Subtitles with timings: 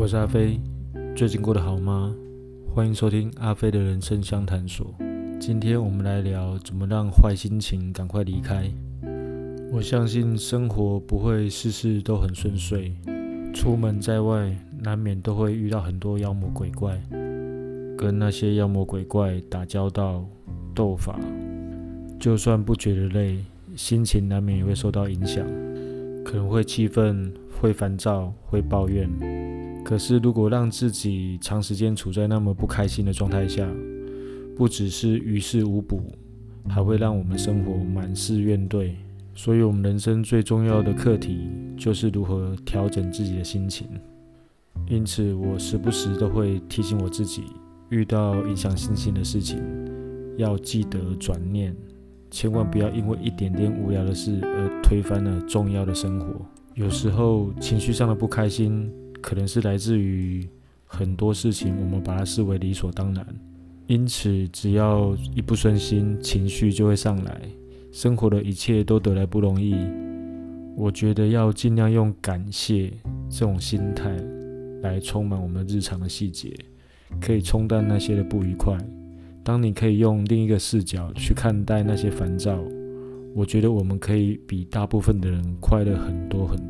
[0.00, 0.58] 我是阿飞，
[1.14, 2.16] 最近过得好吗？
[2.74, 4.94] 欢迎收听阿飞的人生相谈所。
[5.38, 8.64] 今天我们来聊怎么让坏心情赶快离开。
[9.70, 12.94] 我相信生活不会事事都很顺遂，
[13.52, 16.98] 出门在外难免都会遇到很多妖魔鬼怪，
[17.94, 20.24] 跟那些妖魔鬼怪打交道、
[20.74, 21.20] 斗法，
[22.18, 23.36] 就算不觉得累，
[23.76, 25.46] 心情难免也会受到影响，
[26.24, 27.30] 可能会气愤、
[27.60, 29.06] 会烦躁、会抱怨。
[29.82, 33.68] 可是，如果让自己长时间处在那么不开心的状态下，
[34.56, 36.00] 不只是于事无补，
[36.68, 38.92] 还会让我们生活满是怨怼。
[39.34, 43.88] 所以，我们人生最重要的课题就是如何调整自己的心情。
[44.86, 47.44] 因此，我时不时都会提醒我自己，
[47.88, 49.60] 遇到影响心情的事情，
[50.36, 51.74] 要记得转念，
[52.30, 56.26] 千万不要因为一点点无聊的事而推翻了重要的生活。
[56.74, 58.88] 有时候，情绪上的不开心。
[59.20, 60.46] 可能是来自于
[60.84, 63.26] 很多事情，我们把它视为理所当然，
[63.86, 67.40] 因此只要一不顺心，情绪就会上来。
[67.92, 69.74] 生活的一切都得来不容易，
[70.76, 72.92] 我觉得要尽量用感谢
[73.28, 74.16] 这种心态
[74.82, 76.54] 来充满我们日常的细节，
[77.20, 78.78] 可以冲淡那些的不愉快。
[79.42, 82.62] 当你可以用另一个视角去看待那些烦躁，
[83.34, 86.56] 我觉得我们可以比大部分的人快乐很多很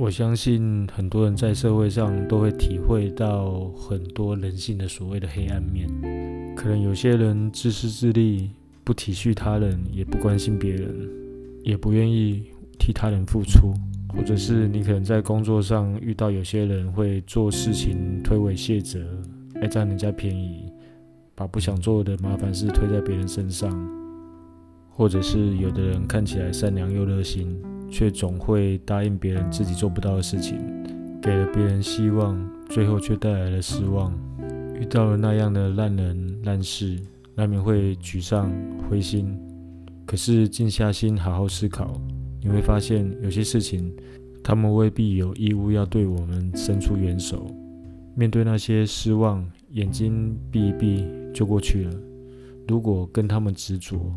[0.00, 5.86] 我相信很多人在社会上都会体会到很多人性的所谓的黑暗面。
[6.56, 8.48] 可能有些人自私自利，
[8.82, 11.06] 不体恤他人，也不关心别人，
[11.62, 12.44] 也不愿意
[12.78, 13.74] 替他人付出。
[14.08, 18.98] 或者是你可能在工作上遇到有些人会做事情推诿卸责，
[19.60, 20.72] 爱占人家便宜，
[21.34, 23.70] 把不想做的麻烦事推在别人身上。
[24.88, 27.54] 或者是有的人看起来善良又热心。
[27.90, 30.58] 却总会答应别人自己做不到的事情，
[31.20, 34.12] 给了别人希望，最后却带来了失望。
[34.80, 36.98] 遇到了那样的烂人烂事，
[37.34, 38.50] 难免会沮丧
[38.88, 39.36] 灰心。
[40.06, 42.00] 可是静下心好好思考，
[42.42, 43.92] 你会发现有些事情，
[44.42, 47.46] 他们未必有义务要对我们伸出援手。
[48.16, 51.92] 面对那些失望，眼睛闭一闭就过去了。
[52.66, 54.12] 如果跟他们执着，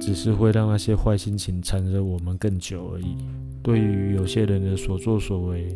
[0.00, 3.16] 只是会让那些坏心情缠着我们更久而已。
[3.62, 5.68] 对于有些人的所作所为，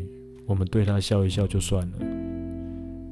[0.47, 1.99] 我们对他笑一笑就算了。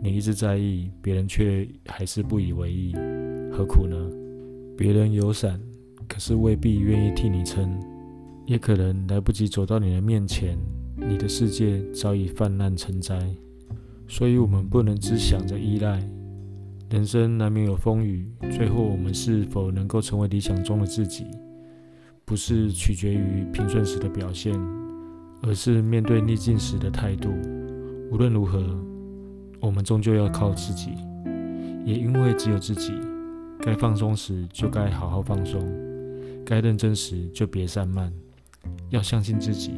[0.01, 2.95] 你一直在意，别人却还是不以为意，
[3.51, 3.97] 何苦呢？
[4.77, 5.61] 别人有伞，
[6.07, 7.77] 可是未必愿意替你撑，
[8.47, 10.57] 也可能来不及走到你的面前，
[10.97, 13.29] 你的世界早已泛滥成灾。
[14.07, 16.01] 所以，我们不能只想着依赖。
[16.91, 21.27] 人生难免有风雨，最后我们是否能够成为理想中的自己，
[22.25, 24.59] 不是取决于平顺时的表现，
[25.43, 27.29] 而是面对逆境时的态度。
[28.11, 28.75] 无论如何，
[29.61, 30.93] 我们终究要靠自己。
[31.85, 32.95] 也因为只有自己，
[33.61, 35.63] 该放松时就该好好放松，
[36.43, 38.11] 该认真时就别散漫。
[38.89, 39.73] 要相信自己，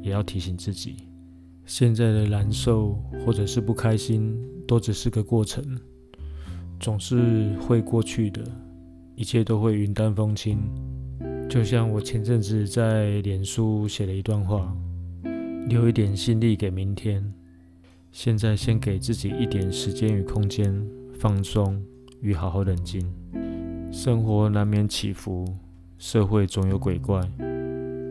[0.00, 1.08] 也要提醒自己，
[1.66, 2.92] 现在的难受
[3.26, 5.76] 或者是不开心，都只是个过程。
[6.82, 8.42] 总是会过去的，
[9.14, 10.58] 一切都会云淡风轻。
[11.48, 14.76] 就像我前阵子在脸书写了一段话，
[15.68, 17.32] 留一点心力给明天。
[18.10, 20.74] 现在先给自己一点时间与空间，
[21.14, 21.80] 放松
[22.20, 23.08] 与好好冷静。
[23.92, 25.46] 生活难免起伏，
[25.98, 27.20] 社会总有鬼怪。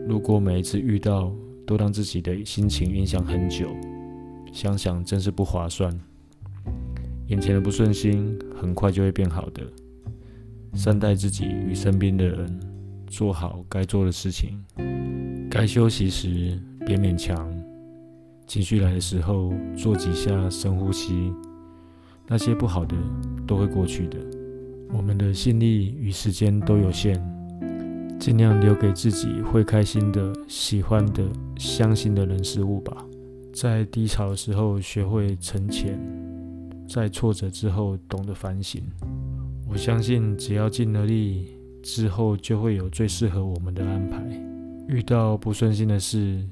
[0.08, 1.30] 如果每一次遇到
[1.66, 3.68] 都让自己的心情影响很久，
[4.50, 5.94] 想想真是不划算。
[7.32, 9.62] 眼前的不顺心，很快就会变好的。
[10.74, 12.60] 善待自己与身边的人，
[13.06, 14.62] 做好该做的事情。
[15.50, 17.50] 该休息时别勉强。
[18.46, 21.32] 情绪来的时候，做几下深呼吸。
[22.26, 22.94] 那些不好的
[23.46, 24.18] 都会过去的。
[24.92, 27.18] 我们的心力与时间都有限，
[28.20, 31.24] 尽量留给自己会开心的、喜欢的、
[31.56, 32.94] 相信的人事物吧。
[33.54, 35.98] 在低潮的时候，学会沉潜。
[36.92, 38.82] 在挫折之后，懂得反省。
[39.66, 41.46] 我相信，只要尽了力，
[41.82, 44.22] 之后就会有最适合我们的安排。
[44.88, 46.46] 遇到不顺心的事，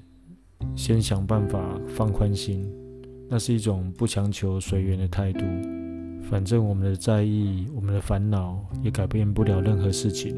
[0.74, 2.66] 先想办法放宽心，
[3.28, 5.44] 那是一种不强求、随缘的态度。
[6.22, 10.34] 反正我们的在意、我们的烦恼，也改变不了任何事情，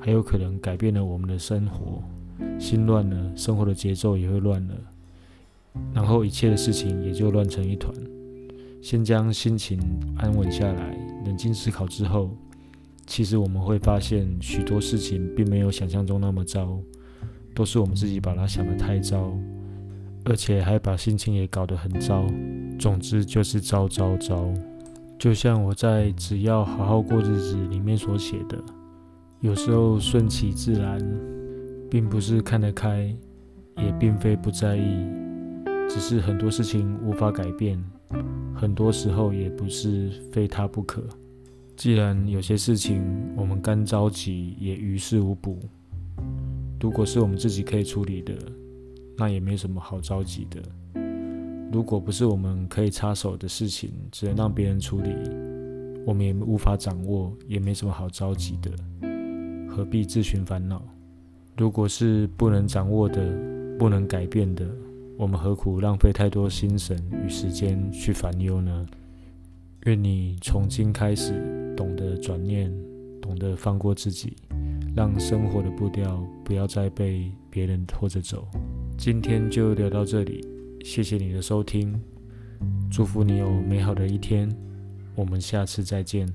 [0.00, 2.02] 还有可能改变了我们的生活。
[2.58, 4.74] 心乱了，生活的节奏也会乱了，
[5.92, 7.94] 然后一切的事情也就乱成一团。
[8.88, 9.80] 先将心情
[10.16, 12.30] 安稳下来，冷静思考之后，
[13.04, 16.78] 其实我们会发现许多事情并没有想象中那么糟，
[17.52, 19.36] 都是我们自己把它想得太糟，
[20.24, 22.24] 而且还把心情也搞得很糟。
[22.78, 24.54] 总之就是糟糟糟。
[25.18, 28.56] 就像我在《只要好好过日子》里面所写的，
[29.40, 31.04] 有时候顺其自然，
[31.90, 33.12] 并不是看得开，
[33.78, 35.04] 也并非不在意，
[35.88, 37.82] 只是很多事情无法改变，
[38.54, 41.02] 很多时候也不是非他不可。
[41.76, 43.04] 既然有些事情
[43.36, 45.58] 我们干着急也于事无补，
[46.80, 48.34] 如果是我们自己可以处理的，
[49.16, 50.62] 那也没什么好着急的。
[51.72, 55.10] 如果不是我们可以插手的事情，只能让别人处理，
[56.06, 58.70] 我们也无法掌握，也没什么好着急的，
[59.68, 60.82] 何必自寻烦恼？
[61.58, 63.20] 如果是不能掌握的、
[63.78, 64.66] 不能改变的，
[65.18, 68.86] 我们何苦浪费太多心神与时间去烦忧呢？
[69.86, 72.70] 愿你从今开始懂得转念，
[73.22, 74.36] 懂得放过自己，
[74.94, 78.46] 让生活的步调不要再被别人拖着走。
[78.98, 80.46] 今天就聊到这里。
[80.84, 81.98] 谢谢你的收听，
[82.90, 84.54] 祝福你有美好的一天，
[85.14, 86.28] 我们下次再见。